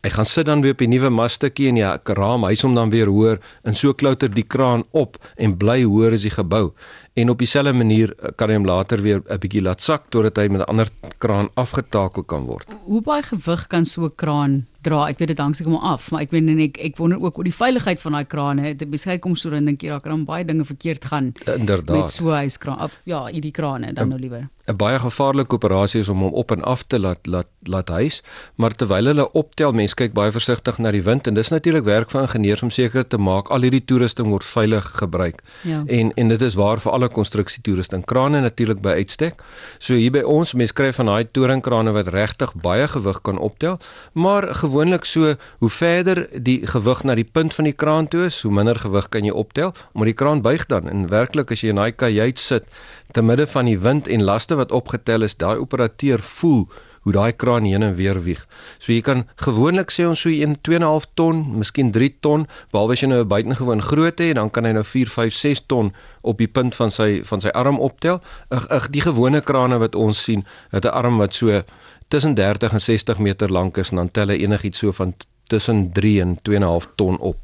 Hy 0.04 0.10
gaan 0.10 0.24
sit 0.24 0.46
dan 0.46 0.60
weer 0.62 0.72
op 0.72 0.78
die 0.78 0.88
nuwe 0.88 1.10
masstukkie 1.10 1.68
en 1.68 1.74
die 1.74 2.14
raam 2.14 2.44
hys 2.44 2.62
hom 2.62 2.74
dan 2.74 2.90
weer 2.90 3.06
hoër 3.06 3.40
en 3.64 3.74
so 3.74 3.94
klouter 3.94 4.28
die 4.28 4.44
kraan 4.44 4.84
op 4.90 5.16
en 5.36 5.56
bly 5.56 5.82
hoër 5.82 6.12
as 6.12 6.22
die 6.22 6.30
gebou. 6.30 6.74
En 7.16 7.30
op 7.32 7.38
dieselfde 7.38 7.72
manier 7.72 8.12
eh, 8.12 8.34
kan 8.36 8.50
hy 8.52 8.58
hom 8.58 8.66
later 8.68 9.00
weer 9.00 9.22
'n 9.24 9.38
bietjie 9.40 9.62
laat 9.62 9.80
sak 9.80 10.10
totdat 10.12 10.36
hy 10.36 10.48
met 10.52 10.60
'n 10.60 10.68
ander 10.72 10.88
kraan 11.18 11.48
afgetakel 11.54 12.22
kan 12.22 12.44
word. 12.44 12.68
Hoe 12.84 13.00
baie 13.02 13.22
gewig 13.22 13.66
kan 13.66 13.84
so 13.84 14.04
'n 14.04 14.14
kraan 14.14 14.66
dra. 14.86 15.04
Ek 15.10 15.20
weet 15.20 15.34
dit 15.34 15.42
hang 15.42 15.54
seker 15.56 15.72
maar 15.74 15.94
af, 15.96 16.10
maar 16.12 16.24
ek 16.26 16.34
weet 16.34 16.50
en 16.52 16.62
ek 16.66 16.80
ek 16.90 16.98
wonder 17.00 17.22
ook 17.22 17.40
oor 17.40 17.48
die 17.48 17.54
veiligheid 17.54 18.02
van 18.02 18.18
daai 18.18 18.26
krane. 18.30 18.74
Dit 18.78 18.90
beskryf 18.92 19.22
kom 19.24 19.36
so 19.38 19.50
dan 19.54 19.68
dink 19.70 19.84
jy 19.84 19.92
daar 19.94 20.04
kan 20.04 20.26
baie 20.28 20.46
dinge 20.46 20.66
verkeerd 20.68 21.08
gaan. 21.10 21.32
Inderdaad. 21.46 21.96
Met 21.96 22.10
so 22.10 22.30
'n 22.30 22.46
yskraan. 22.46 22.90
Ja, 23.04 23.26
hierdie 23.26 23.52
krane 23.52 23.92
dan 23.92 24.08
nou 24.08 24.20
liewer. 24.20 24.48
'n 24.66 24.76
Baie 24.76 24.98
gevaarlike 24.98 25.54
operasie 25.54 26.00
is 26.00 26.08
om 26.08 26.20
hom 26.20 26.32
op 26.32 26.50
en 26.50 26.62
af 26.62 26.82
te 26.82 26.98
laat 26.98 27.26
laat 27.26 27.46
laat 27.62 27.88
hys, 27.88 28.22
maar 28.56 28.74
terwyl 28.74 29.06
hulle 29.06 29.32
optel, 29.32 29.72
mense 29.72 29.94
kyk 29.94 30.12
baie 30.12 30.30
versigtig 30.30 30.78
na 30.78 30.90
die 30.90 31.02
wind 31.02 31.26
en 31.26 31.34
dis 31.34 31.48
natuurlik 31.48 31.84
werk 31.84 32.10
van 32.10 32.22
ingenieurs 32.22 32.62
om 32.62 32.70
seker 32.70 33.06
te 33.06 33.18
maak 33.18 33.50
al 33.50 33.62
hierdie 33.62 33.84
toerusting 33.84 34.28
word 34.28 34.44
veilig 34.44 34.84
gebruik. 34.98 35.42
Ja. 35.62 35.84
En 35.86 36.12
en 36.14 36.28
dit 36.28 36.42
is 36.42 36.54
waar 36.54 36.80
vir 36.80 36.92
alle 36.92 37.05
konstruksie 37.12 37.62
toerusting. 37.62 38.04
Krane 38.06 38.40
natuurlik 38.40 38.80
by 38.84 38.96
uitstek. 39.00 39.42
So 39.78 39.94
hier 39.94 40.12
by 40.14 40.22
ons, 40.26 40.54
mense 40.54 40.74
kry 40.76 40.92
van 40.96 41.10
daai 41.10 41.28
toringkrane 41.30 41.92
wat 41.96 42.10
regtig 42.14 42.54
baie 42.62 42.88
gewig 42.88 43.20
kan 43.26 43.38
optel, 43.38 43.78
maar 44.14 44.48
gewoonlik 44.62 45.04
so 45.08 45.34
hoe 45.60 45.70
verder 45.70 46.26
die 46.32 46.58
gewig 46.66 47.04
na 47.04 47.14
die 47.18 47.28
punt 47.28 47.54
van 47.54 47.68
die 47.68 47.76
kraan 47.76 48.08
toe 48.08 48.26
is, 48.26 48.40
hoe 48.42 48.52
minder 48.52 48.78
gewig 48.80 49.08
kan 49.08 49.24
jy 49.24 49.34
optel, 49.34 49.74
omdat 49.92 50.12
die 50.12 50.18
kraan 50.22 50.42
buig 50.42 50.66
dan. 50.66 50.88
En 50.88 51.08
werklik 51.12 51.52
as 51.52 51.62
jy 51.64 51.74
in 51.74 51.82
daai 51.82 51.92
kajuit 51.92 52.38
sit 52.42 52.68
te 53.12 53.22
midde 53.22 53.46
van 53.46 53.70
die 53.70 53.78
wind 53.78 54.08
en 54.08 54.26
laste 54.26 54.56
wat 54.58 54.72
opgetel 54.72 55.22
is, 55.26 55.38
daai 55.38 55.56
operateur 55.62 56.22
voel 56.22 56.66
hoe 57.06 57.14
daai 57.14 57.32
kraan 57.38 57.64
heen 57.64 57.84
en 57.86 57.94
weer 57.94 58.18
wieg. 58.18 58.40
So 58.82 58.90
jy 58.90 59.02
kan 59.06 59.22
gewoonlik 59.38 59.92
sê 59.94 60.08
ons 60.10 60.24
so 60.26 60.32
1 60.32 60.56
2.5 60.66 61.06
ton, 61.14 61.44
miskien 61.60 61.92
3 61.94 62.08
ton, 62.20 62.48
behalwe 62.74 62.96
as 62.96 63.04
jy 63.04 63.08
nou 63.12 63.20
'n 63.22 63.28
buitengewoon 63.30 63.82
groot 63.82 64.18
het, 64.18 64.34
dan 64.34 64.50
kan 64.50 64.64
hy 64.66 64.72
nou 64.72 64.82
4 64.84 65.06
5 65.06 65.32
6 65.32 65.62
ton 65.70 65.92
op 66.22 66.38
die 66.38 66.50
punt 66.50 66.74
van 66.74 66.90
sy 66.90 67.22
van 67.22 67.40
sy 67.40 67.48
arm 67.54 67.78
optel. 67.78 68.20
Ag 68.50 68.66
ag 68.68 68.90
die 68.90 69.06
gewone 69.06 69.40
krane 69.40 69.78
wat 69.78 69.94
ons 69.94 70.22
sien, 70.22 70.44
het 70.70 70.84
'n 70.84 70.90
arm 70.90 71.18
wat 71.18 71.34
so 71.34 71.62
tussen 72.08 72.34
30 72.34 72.72
en 72.72 72.80
60 72.80 73.18
meter 73.18 73.52
lank 73.52 73.76
is 73.76 73.90
en 73.90 73.96
dan 73.96 74.10
tel 74.10 74.28
hy 74.28 74.42
enigiets 74.42 74.78
so 74.78 74.92
van 74.92 75.14
tussen 75.46 75.92
3 75.92 76.20
en 76.20 76.38
2.5 76.42 76.86
ton 76.96 77.18
op 77.18 77.38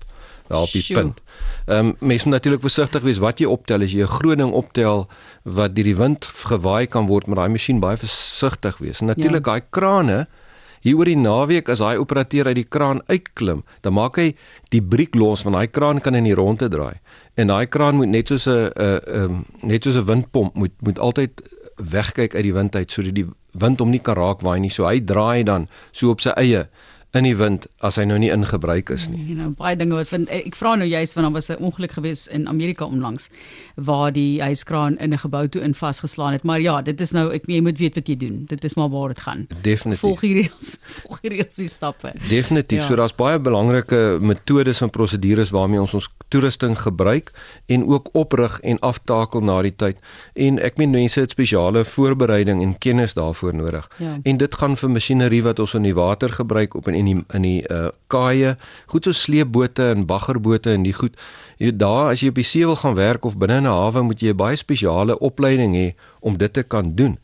daar 0.52 0.68
op 0.68 0.74
die 0.76 0.84
punt. 0.94 1.20
Ehm 1.66 1.86
um, 1.86 1.94
mens 1.98 2.24
moet 2.24 2.34
natuurlik 2.38 2.60
versigtig 2.60 3.02
wees 3.02 3.20
wat 3.22 3.40
jy 3.40 3.48
optel 3.48 3.82
as 3.82 3.92
jy 3.92 4.04
'n 4.04 4.14
groot 4.18 4.38
ding 4.38 4.52
optel 4.52 5.08
wat 5.42 5.74
deur 5.76 5.84
die 5.84 5.96
wind 5.96 6.24
gewaai 6.24 6.86
kan 6.86 7.06
word 7.06 7.26
met 7.26 7.36
daai 7.36 7.48
masjien 7.48 7.80
baie 7.80 7.96
versigtig 7.96 8.78
wees. 8.78 9.00
En 9.00 9.06
natuurlik 9.06 9.46
ja. 9.46 9.52
daai 9.52 9.62
krane 9.70 10.26
hier 10.82 10.98
oor 10.98 11.06
die 11.06 11.16
naweek 11.16 11.68
as 11.68 11.78
daai 11.78 11.98
operateur 11.98 12.46
uit 12.46 12.58
die 12.58 12.68
kraan 12.68 13.00
uitklim, 13.06 13.62
dan 13.80 13.94
maak 13.94 14.16
hy 14.18 14.34
die 14.74 14.82
briek 14.82 15.14
los 15.14 15.44
want 15.46 15.56
daai 15.56 15.70
kraan 15.70 16.00
kan 16.00 16.14
in 16.14 16.24
die 16.24 16.34
ronde 16.34 16.68
draai. 16.68 16.98
En 17.34 17.46
daai 17.46 17.66
kraan 17.66 17.96
moet 17.96 18.08
net 18.08 18.28
soos 18.28 18.46
'n 18.46 18.70
'n 18.76 19.00
ehm 19.06 19.44
net 19.62 19.84
soos 19.84 19.96
'n 19.96 20.06
windpomp 20.06 20.54
moet 20.54 20.74
moet 20.82 20.98
altyd 20.98 21.42
wegkyk 21.76 22.34
uit 22.34 22.44
die 22.44 22.54
wind 22.54 22.76
uit 22.76 22.90
sodat 22.90 23.14
die 23.14 23.26
wind 23.52 23.80
hom 23.80 23.90
nie 23.90 24.00
kan 24.00 24.16
raak 24.16 24.40
waai 24.40 24.60
nie. 24.60 24.70
So 24.70 24.86
hy 24.86 25.00
draai 25.00 25.44
dan 25.44 25.68
so 25.92 26.10
op 26.10 26.20
sy 26.20 26.30
eie 26.36 26.68
in 27.12 27.26
die 27.26 27.34
wind 27.36 27.66
as 27.84 27.98
hy 28.00 28.06
nou 28.08 28.16
nie 28.20 28.30
in 28.32 28.44
gebruik 28.48 28.90
is 28.94 29.04
nie. 29.12 29.20
You 29.28 29.36
know, 29.36 29.50
baie 29.56 29.76
dinge 29.76 29.98
wat 29.98 30.08
vind 30.08 30.30
ek 30.32 30.56
vra 30.56 30.74
nou 30.80 30.88
juist 30.88 31.12
want 31.16 31.26
daar 31.26 31.34
was 31.34 31.50
'n 31.50 31.60
ongeluk 31.60 31.92
gewees 31.92 32.26
in 32.26 32.48
Amerika 32.48 32.84
onlangs 32.84 33.28
waar 33.76 34.12
die 34.12 34.40
yskraan 34.40 34.96
in 34.98 35.12
'n 35.12 35.18
gebou 35.18 35.48
toe 35.48 35.62
in 35.62 35.74
vasgeslaan 35.74 36.32
het. 36.32 36.42
Maar 36.42 36.60
ja, 36.60 36.82
dit 36.82 37.00
is 37.00 37.12
nou 37.12 37.30
ek 37.32 37.42
jy 37.46 37.60
moet 37.60 37.78
weet 37.78 37.94
wat 37.94 38.08
jy 38.08 38.16
doen. 38.16 38.44
Dit 38.46 38.64
is 38.64 38.74
maar 38.74 38.88
waar 38.88 39.08
dit 39.08 39.20
gaan. 39.20 39.46
Definitief. 39.62 40.00
Volg 40.00 40.20
die 40.20 40.34
reëls, 40.34 40.78
volg 41.04 41.20
die 41.20 41.30
reëls 41.30 41.56
die 41.56 41.68
stappe. 41.68 42.12
Definitief. 42.28 42.80
Ja. 42.80 42.86
So 42.86 42.96
daar's 42.96 43.14
baie 43.14 43.38
belangrike 43.38 44.18
metodes 44.20 44.80
en 44.80 44.90
prosedures 44.90 45.50
waarmee 45.50 45.80
ons 45.80 45.94
ons 45.94 46.08
toerusting 46.28 46.78
gebruik 46.78 47.32
en 47.66 47.86
ook 47.86 48.08
oprig 48.12 48.60
en 48.60 48.78
aftakel 48.78 49.40
na 49.40 49.62
die 49.62 49.76
tyd. 49.76 49.98
En 50.34 50.58
ek 50.58 50.76
meen 50.76 50.90
mense 50.90 51.20
het 51.20 51.30
spesiale 51.30 51.84
voorbereiding 51.84 52.62
en 52.62 52.78
kennis 52.78 53.14
daarvoor 53.14 53.54
nodig. 53.54 53.90
Ja. 53.98 54.18
En 54.22 54.36
dit 54.36 54.54
gaan 54.54 54.76
vir 54.76 54.90
masjinerie 54.90 55.42
wat 55.42 55.58
ons 55.58 55.74
in 55.74 55.82
die 55.82 55.94
water 55.94 56.32
gebruik 56.32 56.74
op 56.74 56.88
'n 56.88 57.01
in 57.02 57.10
die 57.10 57.18
in 57.36 57.46
die 57.46 57.60
uh 57.70 57.90
kaaie, 58.12 58.56
goed 58.92 59.08
so 59.08 59.16
sleepbote 59.16 59.90
en 59.94 60.06
baggerbote 60.06 60.74
en 60.76 60.86
die 60.86 60.94
goed. 60.96 61.16
Jy 61.62 61.74
daar 61.78 62.12
as 62.12 62.22
jy 62.22 62.32
op 62.32 62.40
die 62.40 62.46
see 62.46 62.66
wil 62.68 62.78
gaan 62.80 62.96
werk 62.98 63.26
of 63.28 63.38
binne 63.40 63.62
in 63.62 63.68
'n 63.68 63.74
hawe 63.74 64.02
moet 64.02 64.22
jy 64.22 64.32
'n 64.32 64.36
baie 64.36 64.56
spesiale 64.56 65.18
opleiding 65.18 65.74
hê 65.74 65.94
om 66.20 66.38
dit 66.38 66.52
te 66.52 66.62
kan 66.62 66.94
doen. 66.94 67.18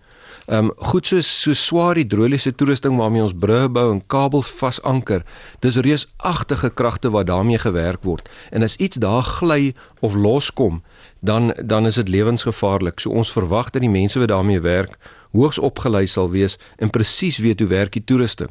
Ehm 0.49 0.65
um, 0.65 0.73
goed 0.77 1.07
so 1.07 1.21
so 1.21 1.53
swaar 1.53 1.97
hidroliese 1.97 2.55
toerusting 2.55 2.97
waarmee 2.97 3.23
ons 3.23 3.35
brûe 3.37 3.69
bou 3.69 3.91
en 3.93 4.01
kabels 4.07 4.49
vasanker. 4.49 5.23
Dis 5.61 5.77
reusagtige 5.77 6.71
kragte 6.71 7.11
wat 7.11 7.27
daarmee 7.27 7.59
gewerk 7.59 8.03
word. 8.03 8.29
En 8.51 8.63
as 8.63 8.77
iets 8.77 8.97
daar 8.97 9.23
gly 9.23 9.75
of 10.01 10.15
loskom, 10.15 10.83
dan 11.21 11.53
dan 11.65 11.87
is 11.87 11.95
dit 11.95 12.09
lewensgevaarlik. 12.09 13.01
So 13.01 13.11
ons 13.11 13.33
verwag 13.33 13.71
dat 13.71 13.83
die 13.83 13.93
mense 13.93 14.19
wat 14.19 14.29
daarmee 14.29 14.61
werk 14.61 14.97
hoogs 15.33 15.59
opgelei 15.59 16.07
sal 16.07 16.31
wees 16.31 16.59
en 16.77 16.91
presies 16.91 17.39
weet 17.39 17.61
hoe 17.61 17.69
werk 17.69 17.93
die 17.93 18.05
toerusting. 18.05 18.51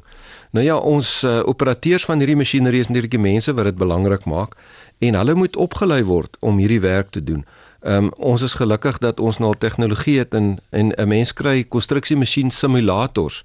Nou 0.52 0.66
ja, 0.66 0.78
ons 0.78 1.24
uh, 1.24 1.42
operateurs 1.46 2.06
van 2.06 2.20
hierdie 2.20 2.38
masjinerie 2.38 2.80
is 2.80 2.88
natuurlik 2.88 3.12
die 3.12 3.22
mense 3.22 3.54
wat 3.54 3.72
dit 3.72 3.78
belangrik 3.78 4.26
maak 4.26 4.58
en 5.00 5.16
hulle 5.16 5.34
moet 5.38 5.56
opgelei 5.56 6.04
word 6.04 6.38
om 6.40 6.58
hierdie 6.58 6.82
werk 6.82 7.10
te 7.12 7.24
doen. 7.24 7.46
Ehm 7.82 8.10
um, 8.10 8.12
ons 8.18 8.42
is 8.42 8.58
gelukkig 8.58 8.98
dat 8.98 9.20
ons 9.20 9.38
nou 9.38 9.54
tegnologie 9.58 10.18
het 10.20 10.34
en 10.34 10.58
en 10.70 10.94
'n 10.98 11.08
mens 11.08 11.34
kry 11.34 11.64
konstruksiemasjien 11.64 12.52
simulators 12.52 13.44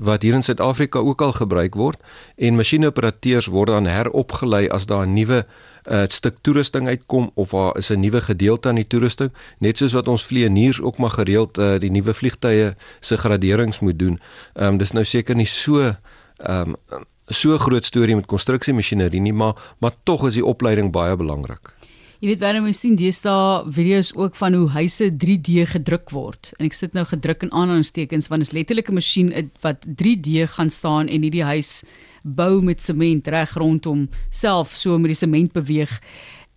wat 0.00 0.22
hier 0.24 0.34
in 0.34 0.42
Suid-Afrika 0.42 0.98
ook 0.98 1.20
al 1.20 1.32
gebruik 1.36 1.76
word 1.76 2.00
en 2.36 2.56
masjieneoperateurs 2.56 3.50
word 3.52 3.68
dan 3.68 3.86
heropgelei 3.86 4.68
as 4.68 4.86
daar 4.88 5.06
'n 5.06 5.14
nuwe 5.14 5.44
uh, 5.44 6.02
stuk 6.08 6.36
toerusting 6.40 6.88
uitkom 6.88 7.30
of 7.34 7.50
daar 7.50 7.76
is 7.76 7.90
'n 7.90 8.00
nuwe 8.00 8.20
gedeelte 8.20 8.68
aan 8.68 8.80
die 8.80 8.86
toerusting, 8.86 9.32
net 9.58 9.76
soos 9.76 9.92
wat 9.92 10.08
ons 10.08 10.24
vlieëniers 10.24 10.80
ook 10.80 10.98
maar 10.98 11.10
gereeld 11.10 11.58
uh, 11.58 11.78
die 11.78 11.90
nuwe 11.90 12.14
vliegtye 12.14 12.76
se 13.00 13.16
graderings 13.16 13.80
moet 13.80 13.98
doen. 13.98 14.20
Ehm 14.54 14.66
um, 14.66 14.78
dis 14.78 14.92
nou 14.92 15.04
seker 15.04 15.36
nie 15.36 15.46
so 15.46 15.80
ehm 15.80 16.74
um, 16.90 17.04
so 17.26 17.58
groot 17.58 17.84
storie 17.84 18.16
met 18.16 18.26
konstruksiemasjinerie 18.26 19.20
nie, 19.20 19.32
maar 19.32 19.54
maar 19.78 19.92
tog 20.02 20.26
is 20.26 20.34
die 20.34 20.44
opleiding 20.44 20.92
baie 20.92 21.16
belangrik. 21.16 21.72
Jy 22.20 22.34
weet 22.34 22.42
wanneer 22.44 22.60
mens 22.60 22.82
sien 22.82 22.98
deesdae 23.00 23.62
video's 23.72 24.10
ook 24.12 24.34
van 24.36 24.52
hoe 24.52 24.66
huise 24.74 25.06
3D 25.22 25.62
gedruk 25.70 26.10
word. 26.12 26.50
En 26.58 26.66
ek 26.66 26.74
sit 26.76 26.92
nou 26.92 27.06
gedruk 27.08 27.46
in 27.46 27.52
aanhalingstekens 27.56 28.28
want 28.28 28.44
is 28.44 28.52
letterlik 28.52 28.90
'n 28.92 28.98
masjien 28.98 29.30
wat 29.64 29.86
3D 29.88 30.44
gaan 30.52 30.68
staan 30.68 31.08
en 31.08 31.22
hierdie 31.24 31.48
huis 31.48 31.80
bou 32.22 32.60
met 32.60 32.82
sement 32.84 33.26
reg 33.26 33.56
rondom 33.56 34.10
self 34.30 34.76
so 34.76 34.98
met 34.98 35.16
die 35.16 35.16
sement 35.16 35.52
beweeg. 35.56 35.96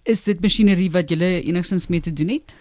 Is 0.04 0.24
dit 0.28 0.42
masjinerie 0.42 0.92
wat 0.92 1.10
julle 1.10 1.42
enigstens 1.48 1.88
mee 1.88 2.02
te 2.02 2.12
doen 2.12 2.28
het? 2.30 2.54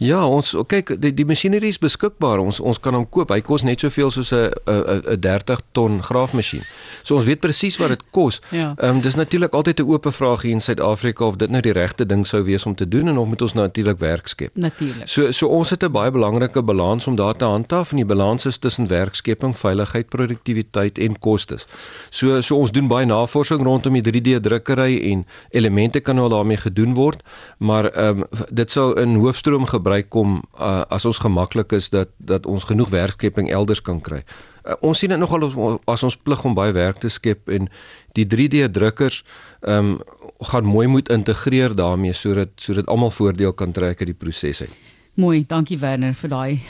Ja, 0.00 0.22
ons 0.24 0.54
kyk 0.72 0.94
die 0.96 1.10
die 1.12 1.26
masjinerie 1.28 1.68
is 1.68 1.78
beskikbaar. 1.80 2.40
Ons 2.40 2.56
ons 2.64 2.78
kan 2.80 2.96
hom 2.96 3.04
koop. 3.12 3.34
Hy 3.34 3.42
kos 3.44 3.66
net 3.68 3.82
soveel 3.84 4.08
soos 4.10 4.32
'n 4.32 4.48
'n 4.64 5.02
'n 5.12 5.20
30 5.20 5.60
ton 5.72 6.00
graafmasjien. 6.02 6.64
So 7.02 7.16
ons 7.16 7.24
weet 7.24 7.40
presies 7.40 7.76
wat 7.76 7.88
dit 7.88 8.02
kos. 8.10 8.40
Ja. 8.48 8.72
Ehm 8.78 8.80
ja. 8.80 8.88
um, 8.88 9.00
dis 9.00 9.14
natuurlik 9.14 9.52
altyd 9.52 9.80
'n 9.80 9.90
oop 9.90 10.06
vraag 10.08 10.42
hier 10.42 10.52
in 10.52 10.60
Suid-Afrika 10.60 11.24
of 11.24 11.36
dit 11.36 11.50
nou 11.50 11.60
die 11.60 11.72
regte 11.72 12.06
ding 12.06 12.26
sou 12.26 12.42
wees 12.42 12.66
om 12.66 12.74
te 12.74 12.88
doen 12.88 13.08
en 13.08 13.18
of 13.18 13.26
moet 13.26 13.42
ons 13.42 13.52
natuurlik 13.52 13.98
werk 13.98 14.26
skep. 14.26 14.54
Natuurlik. 14.54 15.08
So 15.08 15.30
so 15.30 15.46
ons 15.46 15.70
het 15.70 15.84
'n 15.84 15.92
baie 15.92 16.10
belangrike 16.10 16.62
balans 16.62 17.06
om 17.06 17.16
daar 17.16 17.36
te 17.36 17.44
handhaaf 17.44 17.90
en 17.90 17.96
die 17.96 18.06
balans 18.06 18.46
is 18.46 18.58
tussen 18.58 18.86
werkskepping, 18.86 19.56
veiligheid, 19.56 20.08
produktiwiteit 20.08 20.98
en 20.98 21.18
kostes. 21.18 21.66
So 22.10 22.40
so 22.40 22.56
ons 22.56 22.70
doen 22.70 22.88
baie 22.88 23.06
navorsing 23.06 23.62
rondom 23.62 23.92
die 23.92 24.02
3D 24.02 24.40
drukkery 24.40 25.12
en 25.12 25.26
elemente 25.50 26.00
kan 26.00 26.14
nou 26.14 26.28
daarmee 26.28 26.56
gedoen 26.56 26.94
word, 26.94 27.22
maar 27.58 27.84
ehm 27.84 28.20
um, 28.20 28.24
dit 28.50 28.70
sou 28.70 29.00
in 29.00 29.14
hoofstroom 29.14 29.66
gebruik 29.66 29.89
gebruik 29.90 30.10
kom 30.10 30.42
uh, 30.58 30.84
as 30.88 31.04
ons 31.04 31.18
gemaklik 31.18 31.72
is 31.72 31.90
dat 31.90 32.08
dat 32.18 32.46
ons 32.46 32.64
genoeg 32.64 32.90
werkskepping 32.90 33.50
elders 33.50 33.82
kan 33.82 34.00
kry. 34.00 34.22
Uh, 34.64 34.74
ons 34.80 34.98
sien 34.98 35.10
dit 35.10 35.18
nogal 35.18 35.50
as 35.86 36.02
ons 36.02 36.16
plig 36.16 36.44
om 36.44 36.54
baie 36.54 36.72
werk 36.72 37.00
te 37.00 37.08
skep 37.08 37.48
en 37.48 37.68
die 38.14 38.26
3D 38.26 38.70
drukkers 38.70 39.24
ehm 39.62 39.96
um, 39.96 40.00
gaan 40.40 40.64
mooi 40.64 40.86
moet 40.88 41.10
integreer 41.12 41.74
daarmee 41.76 42.12
sodat 42.12 42.48
sodat 42.56 42.86
almal 42.88 43.10
voordeel 43.10 43.52
kan 43.52 43.72
trek 43.72 44.00
uit 44.00 44.08
die 44.08 44.16
proses 44.16 44.62
uit. 44.62 44.76
Mooi, 45.20 45.44
dankie 45.46 45.76
Werner 45.78 46.14
vir 46.14 46.30
daai 46.30 46.60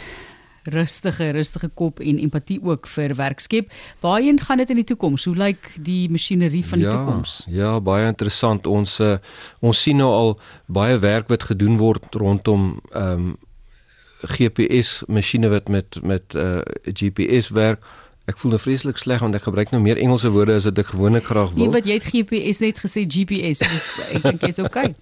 rustige 0.65 1.31
rustige 1.33 1.69
kop 1.75 2.01
en 2.01 2.19
empatie 2.19 2.59
ook 2.63 2.87
vir 2.87 3.15
werkskep. 3.15 3.71
Waarheen 4.01 4.41
gaan 4.41 4.59
dit 4.63 4.71
in 4.71 4.81
die 4.83 4.85
toekoms? 4.85 5.25
Hoe 5.25 5.37
lyk 5.37 5.71
die 5.81 6.11
masjinerie 6.11 6.65
van 6.67 6.79
die 6.79 6.89
ja, 6.89 6.97
toekoms? 6.97 7.45
Ja, 7.49 7.81
baie 7.81 8.07
interessant. 8.07 8.67
Ons 8.67 8.99
uh, 9.01 9.17
ons 9.61 9.83
sien 9.83 9.97
nou 9.97 10.11
al 10.11 10.35
baie 10.67 10.99
werk 10.99 11.29
wat 11.29 11.49
gedoen 11.53 11.79
word 11.81 12.15
rondom 12.15 12.77
ehm 12.93 13.31
um, 13.31 13.39
GPS 14.21 15.03
masjiene 15.09 15.49
wat 15.49 15.71
met 15.73 15.97
met 16.05 16.35
uh, 16.37 16.59
eh, 16.61 16.93
GPS 16.93 17.49
werk 17.57 17.81
Ek 18.31 18.39
voel 18.39 18.55
nou 18.55 18.61
vreeslik 18.63 19.01
sleg 19.03 19.23
want 19.25 19.35
ek 19.35 19.47
gebruik 19.49 19.73
nou 19.75 19.81
meer 19.83 19.99
Engelse 19.99 20.31
woorde 20.31 20.55
as 20.61 20.69
wat 20.69 20.79
ek 20.79 20.93
gewoonlik 20.93 21.27
graag 21.27 21.51
wil. 21.57 21.65
Nee, 21.65 21.75
wat 21.75 21.89
jy 21.89 21.97
het 21.99 22.07
GPS 22.07 22.61
net 22.63 22.79
gesê 22.79 23.03
GPS, 23.11 23.63
dus 23.67 23.87
ek 24.07 24.23
dink 24.27 24.45
jy's 24.47 24.61
okay. 24.63 24.93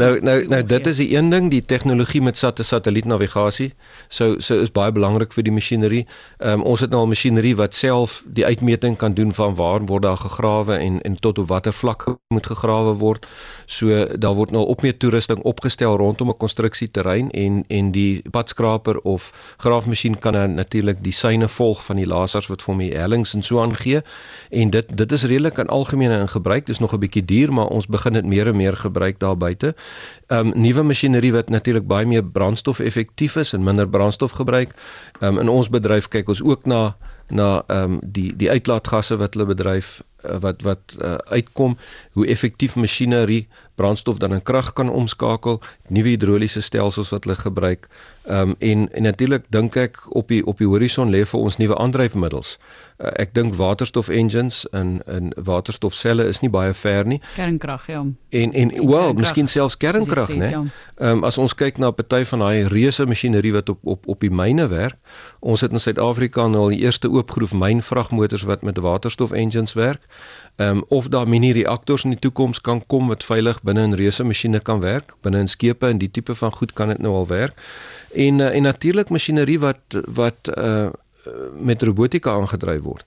nou 0.00 0.12
nou 0.22 0.36
nou 0.52 0.60
dit 0.62 0.90
is 0.92 1.00
die 1.02 1.08
een 1.16 1.32
ding, 1.32 1.50
die 1.50 1.62
tegnologie 1.74 2.22
met 2.22 2.38
sat 2.38 2.62
satellietnavigasie. 2.62 3.72
So 4.08 4.38
so 4.38 4.60
is 4.62 4.70
baie 4.70 4.94
belangrik 4.94 5.34
vir 5.34 5.48
die 5.48 5.54
masjinerie. 5.56 6.04
Ehm 6.38 6.60
um, 6.60 6.66
ons 6.76 6.84
het 6.84 6.94
nou 6.94 7.02
al 7.04 7.10
masjinerie 7.10 7.56
wat 7.58 7.74
self 7.74 8.20
die 8.38 8.46
uitmeting 8.46 8.96
kan 9.00 9.14
doen 9.18 9.34
van 9.34 9.56
waar 9.58 9.82
word 9.90 10.06
daar 10.06 10.22
gegrawe 10.22 10.78
en 10.78 11.00
en 11.02 11.18
tot 11.20 11.38
op 11.42 11.50
watter 11.50 11.74
vlak 11.74 12.06
moet 12.34 12.46
gegrawe 12.46 12.94
word. 13.02 13.26
So 13.66 14.06
daar 14.14 14.38
word 14.38 14.54
nou 14.54 14.64
op 14.66 14.82
meer 14.86 14.96
toerusting 14.96 15.42
opgestel 15.42 15.96
rondom 15.96 16.30
'n 16.30 16.36
konstruksieterrein 16.36 17.30
en 17.30 17.64
en 17.68 17.92
die 17.92 18.22
padskraper 18.30 19.00
of 19.02 19.32
graafmasjien 19.56 20.18
kan 20.18 20.54
natuurlik 20.54 21.02
die 21.02 21.12
syne 21.12 21.48
volg 21.48 21.84
van 21.84 21.96
die 21.96 22.06
laas 22.06 22.35
passers 22.36 22.50
wat 22.52 22.62
vir 22.62 22.76
my 22.76 22.88
hellings 22.92 23.34
en 23.34 23.42
so 23.42 23.60
aangee 23.62 24.02
en 24.50 24.70
dit 24.70 24.96
dit 24.96 25.12
is 25.12 25.24
redelik 25.24 25.58
in 25.58 25.68
algemeen 25.72 26.10
in 26.10 26.28
gebruik 26.28 26.66
dis 26.66 26.78
nog 26.78 26.92
'n 26.92 27.00
bietjie 27.00 27.24
duur 27.24 27.52
maar 27.52 27.68
ons 27.68 27.86
begin 27.86 28.12
dit 28.12 28.24
meer 28.24 28.48
en 28.48 28.56
meer 28.56 28.76
gebruik 28.76 29.18
daar 29.18 29.36
buite. 29.36 29.74
Ehm 30.28 30.46
um, 30.46 30.52
nuwe 30.62 30.82
masjinerie 30.82 31.32
wat 31.32 31.48
natuurlik 31.48 31.86
baie 31.86 32.06
meer 32.06 32.24
brandstof 32.24 32.78
effektief 32.80 33.36
is 33.36 33.52
en 33.52 33.64
minder 33.64 33.88
brandstof 33.88 34.32
gebruik. 34.32 34.74
Ehm 35.20 35.34
um, 35.34 35.38
in 35.38 35.48
ons 35.48 35.68
bedryf 35.68 36.08
kyk 36.08 36.28
ons 36.28 36.42
ook 36.42 36.66
na 36.66 36.96
na 37.28 37.62
ehm 37.66 37.92
um, 37.92 37.98
die 38.02 38.36
die 38.36 38.50
uitlaatgasse 38.50 39.16
wat 39.16 39.34
hulle 39.34 39.46
bedryf 39.46 40.02
uh, 40.24 40.38
wat 40.40 40.62
wat 40.62 40.96
uh, 41.00 41.14
uitkom 41.14 41.76
hoe 42.12 42.26
effektief 42.26 42.76
masjinerie 42.76 43.48
brandstof 43.76 44.18
dan 44.18 44.32
in 44.32 44.42
krag 44.42 44.72
kan 44.72 44.90
omskakel 44.90 45.60
nuwe 45.88 46.16
hidroliese 46.16 46.60
stelsels 46.60 47.12
wat 47.14 47.24
hulle 47.24 47.36
gebruik 47.36 47.88
Ehm 48.26 48.48
um, 48.48 48.54
en 48.58 48.92
en 48.92 49.02
natuurlik 49.02 49.44
dink 49.48 49.74
ek 49.74 50.00
op 50.08 50.28
die 50.28 50.46
op 50.46 50.58
die 50.58 50.66
horison 50.66 51.10
lê 51.10 51.22
vir 51.22 51.40
ons 51.40 51.56
nuwe 51.56 51.76
aandryfmiddels. 51.78 52.56
Uh, 52.98 53.10
ek 53.22 53.34
dink 53.38 53.54
waterstof 53.54 54.08
engines 54.08 54.64
en 54.74 54.98
en 55.06 55.30
waterstofselle 55.36 56.26
is 56.26 56.40
nie 56.42 56.50
baie 56.50 56.74
ver 56.74 57.06
nie. 57.06 57.20
Kernkrag 57.36 57.86
ja. 57.86 58.02
En 58.28 58.52
en 58.52 58.72
wel, 58.88 59.12
miskien 59.14 59.46
selfs 59.48 59.76
kernkrag, 59.76 60.34
né? 60.34 60.50
Ja. 60.50 60.58
Ehm 60.58 61.06
ja. 61.06 61.12
um, 61.12 61.24
as 61.24 61.38
ons 61.38 61.54
kyk 61.54 61.78
na 61.78 61.88
'n 61.88 61.94
party 61.94 62.24
van 62.24 62.38
daai 62.38 62.66
reuse 62.66 63.06
masjinerie 63.06 63.52
wat 63.52 63.68
op 63.68 63.78
op 63.82 64.08
op 64.08 64.20
die 64.20 64.30
myne 64.30 64.66
werk. 64.68 64.98
Ons 65.40 65.60
het 65.60 65.72
in 65.72 65.80
Suid-Afrika 65.80 66.46
nou 66.46 66.62
al 66.62 66.74
die 66.74 66.82
eerste 66.82 67.10
oopgroef 67.10 67.52
mynvragmotors 67.52 68.42
wat 68.42 68.62
met 68.62 68.78
waterstof 68.78 69.32
engines 69.32 69.72
werk. 69.72 70.02
Ehm 70.56 70.76
um, 70.76 70.84
of 70.88 71.08
daar 71.08 71.28
mini 71.28 71.52
reaktors 71.52 72.04
in 72.04 72.10
die 72.10 72.18
toekoms 72.18 72.60
kan 72.60 72.86
kom 72.86 73.08
wat 73.08 73.24
veilig 73.24 73.62
binne 73.62 73.82
in 73.82 73.94
reuse 73.94 74.24
masjiene 74.24 74.60
kan 74.60 74.80
werk, 74.80 75.12
binne 75.20 75.38
in 75.38 75.48
skepe 75.48 75.86
en 75.86 75.98
die 75.98 76.10
tipe 76.10 76.34
van 76.34 76.52
goed 76.52 76.72
kan 76.72 76.88
dit 76.88 76.98
nou 76.98 77.12
al 77.14 77.26
werk. 77.26 77.58
En 78.12 78.38
uh, 78.38 78.54
en 78.54 78.62
natuurlik 78.62 79.08
masjinerie 79.08 79.58
wat 79.60 80.00
wat 80.06 80.56
uh 80.56 80.88
met 81.58 81.82
robotika 81.82 82.30
aangedryf 82.30 82.82
word 82.82 83.04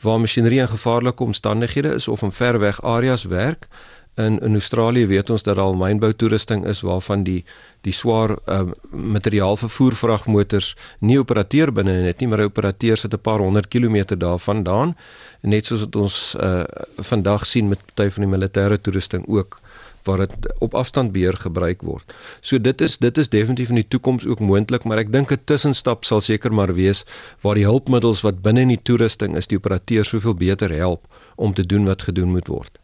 waar 0.00 0.20
masjinerie 0.20 0.60
in 0.60 0.68
gevaarlike 0.68 1.24
omstandighede 1.24 1.94
is 1.94 2.08
of 2.08 2.22
in 2.22 2.32
ver 2.32 2.58
weg 2.58 2.82
areas 2.82 3.24
werk 3.24 3.68
in 4.14 4.38
in 4.40 4.52
Australië 4.52 5.06
weet 5.06 5.30
ons 5.30 5.42
dat 5.42 5.58
al 5.58 5.74
mynbou 5.74 6.12
toerusting 6.12 6.66
is 6.66 6.80
waarvan 6.80 7.22
die 7.24 7.44
die 7.80 7.92
swaar 7.92 8.36
uh, 8.46 8.60
materiaal 8.90 9.56
vervoer 9.56 9.94
vragmotors 9.96 10.74
nie 10.98 11.18
operateer 11.18 11.72
binne 11.72 11.94
net 12.02 12.20
nie 12.20 12.28
maar 12.28 12.44
operateurs 12.44 13.00
sit 13.00 13.14
'n 13.14 13.20
paar 13.20 13.40
honderd 13.40 13.68
kilometer 13.68 14.18
daarvandaan 14.18 14.96
net 15.40 15.66
soos 15.66 15.80
wat 15.80 15.96
ons 15.96 16.36
uh, 16.40 16.64
vandag 16.96 17.46
sien 17.46 17.68
met 17.68 17.80
party 17.94 18.10
van 18.10 18.28
die 18.28 18.36
militêre 18.36 18.80
toerusting 18.80 19.24
ook 19.28 19.60
waar 20.04 20.18
dit 20.18 20.54
op 20.58 20.74
afstand 20.74 21.12
beheer 21.12 21.36
gebruik 21.36 21.82
word. 21.82 22.14
So 22.40 22.60
dit 22.60 22.80
is 22.80 22.98
dit 22.98 23.18
is 23.18 23.28
definitief 23.28 23.68
in 23.68 23.80
die 23.80 23.88
toekoms 23.88 24.26
ook 24.26 24.40
moontlik, 24.40 24.84
maar 24.84 24.98
ek 24.98 25.12
dink 25.12 25.32
'n 25.32 25.40
tussenstap 25.44 26.04
sal 26.04 26.20
seker 26.20 26.52
maar 26.52 26.74
wees 26.74 27.04
waar 27.40 27.54
die 27.54 27.64
hulpmiddels 27.64 28.20
wat 28.20 28.42
binne 28.42 28.60
in 28.60 28.68
die 28.68 28.82
toerusting 28.82 29.36
is, 29.36 29.46
die 29.46 29.56
operateur 29.56 30.04
soveel 30.04 30.34
beter 30.34 30.70
help 30.74 31.06
om 31.36 31.54
te 31.54 31.66
doen 31.66 31.84
wat 31.84 32.02
gedoen 32.02 32.30
moet 32.30 32.48
word. 32.48 32.81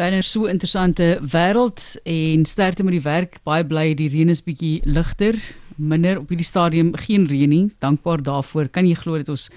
Byna 0.00 0.22
so 0.24 0.46
interessante 0.48 1.18
wêreld 1.20 1.76
en 2.08 2.46
sterkte 2.48 2.86
met 2.86 2.94
die 2.94 3.02
werk. 3.04 3.34
Baie 3.44 3.66
bly 3.68 3.90
die 3.92 4.06
reën 4.08 4.30
is 4.32 4.40
bietjie 4.40 4.78
ligter, 4.88 5.36
minder 5.76 6.22
op 6.22 6.30
hierdie 6.32 6.46
stadium 6.48 6.94
geen 6.96 7.26
reën 7.28 7.52
nie. 7.52 7.66
Dankbaar 7.84 8.22
daarvoor. 8.24 8.70
Kan 8.72 8.88
jy 8.88 8.94
glo 8.96 9.20
dat 9.20 9.28
ons 9.28 9.50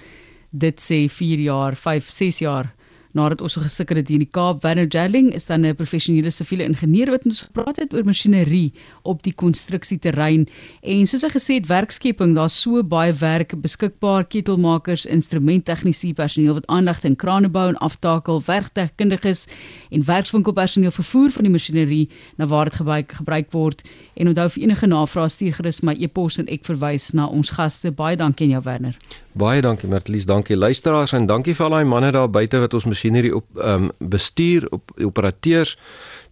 dit 0.52 0.84
sê 0.84 0.98
4 1.08 1.46
jaar, 1.46 1.78
5, 1.80 2.12
6 2.12 2.42
jaar 2.44 2.68
nadat 3.14 3.42
ons 3.44 3.54
so 3.56 3.62
gesukkel 3.62 4.00
het 4.00 4.10
hier 4.10 4.18
in 4.18 4.26
die 4.26 4.34
Kaap. 4.34 4.62
Werner 4.64 4.88
Jarling 4.90 5.32
is 5.34 5.46
dan 5.46 5.64
'n 5.64 5.74
professionele 5.74 6.30
siviele 6.30 6.64
ingenieur 6.64 7.10
wat 7.10 7.24
ons 7.24 7.42
gepraat 7.42 7.76
het 7.76 7.94
oor 7.94 8.04
masjinerie 8.04 8.72
op 9.02 9.22
die 9.22 9.32
konstruksieterrein 9.32 10.48
en 10.82 11.06
soos 11.06 11.22
hy 11.22 11.28
gesê 11.28 11.54
het 11.54 11.66
werkskepping, 11.66 12.34
daar's 12.34 12.60
so 12.60 12.82
baie 12.82 13.12
werk 13.12 13.54
beskikbaar, 13.60 14.24
ketelmakers, 14.24 15.06
instrumenttegniese 15.06 16.12
personeel 16.14 16.54
wat 16.54 16.66
aandag 16.66 17.04
in 17.04 17.16
krane 17.16 17.48
bou 17.48 17.68
en 17.68 17.76
aftakel, 17.76 18.42
werktegnikus 18.46 19.46
en 19.90 20.04
werkswinkelpersoneel 20.04 20.90
vervoer 20.90 21.30
van 21.30 21.44
die 21.44 21.52
masjinerie 21.52 22.08
na 22.36 22.46
waar 22.46 22.64
dit 22.64 22.74
gebruik 22.74 23.12
gebruik 23.12 23.52
word. 23.52 23.82
En 24.14 24.28
onthou 24.28 24.48
vir 24.48 24.62
enige 24.62 24.86
navrae 24.86 25.28
stuur 25.28 25.54
gerus 25.54 25.82
my 25.82 25.94
e-pos 25.98 26.38
en 26.38 26.48
ek 26.48 26.64
verwys 26.64 27.12
na 27.12 27.26
ons 27.26 27.50
gaste. 27.50 27.92
Baie 27.92 28.16
dankie 28.16 28.46
aan 28.46 28.56
jou 28.56 28.62
Werner. 28.64 28.96
Baie 29.34 29.62
dankie 29.62 29.88
Martlies, 29.90 30.26
dankie 30.30 30.56
luisteraars 30.56 31.12
en 31.12 31.26
dankie 31.26 31.56
vir 31.58 31.66
al 31.66 31.72
daai 31.74 31.88
manne 31.90 32.12
daar 32.14 32.30
buite 32.30 32.60
wat 32.62 32.74
ons 32.78 32.84
masjinerie 33.04 33.34
op 33.34 33.44
ehm 33.58 33.84
um, 33.84 33.90
bestuur, 33.98 34.66
op 34.70 34.90
operateurs, 35.02 35.76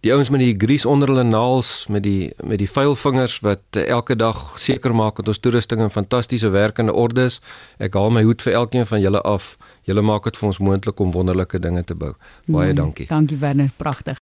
die 0.01 0.11
ouens 0.11 0.29
met 0.29 0.39
die 0.39 0.55
grease 0.57 0.89
onder 0.89 1.07
hulle 1.07 1.23
naels, 1.23 1.85
met 1.87 2.03
die 2.03 2.33
met 2.43 2.57
die 2.57 2.69
vuilvingers 2.69 3.39
wat 3.39 3.61
uh, 3.77 3.87
elke 3.87 4.15
dag 4.15 4.59
seker 4.59 4.95
maak 4.95 5.15
dat 5.15 5.27
ons 5.27 5.39
toerusting 5.39 5.81
in 5.81 5.89
fantastiese 5.89 6.49
werkende 6.49 6.93
orde 6.93 7.25
is. 7.25 7.41
Ek 7.77 7.93
haal 7.93 8.11
my 8.11 8.23
hoed 8.23 8.41
vir 8.41 8.53
elkeen 8.53 8.85
van 8.85 9.01
julle 9.01 9.21
af. 9.21 9.57
Julle 9.83 10.01
maak 10.01 10.23
dit 10.23 10.37
vir 10.37 10.47
ons 10.47 10.59
moontlik 10.59 10.99
om 10.99 11.11
wonderlike 11.11 11.59
dinge 11.59 11.83
te 11.83 11.95
bou. 11.95 12.13
Baie 12.45 12.55
Mooi, 12.55 12.73
dankie. 12.73 13.07
Dankie 13.07 13.37
Werner, 13.37 13.69
pragtig. 13.77 14.11